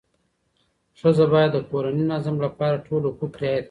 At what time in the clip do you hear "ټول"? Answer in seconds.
2.87-3.01